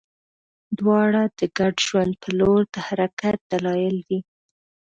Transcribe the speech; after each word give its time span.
دواړه 0.79 1.21
د 1.37 1.39
ګډ 1.57 1.75
ژوند 1.87 2.13
په 2.23 2.29
لور 2.39 2.61
د 2.73 2.75
حرکت 2.87 3.39
دلایل 3.51 3.97
وي. 4.07 4.19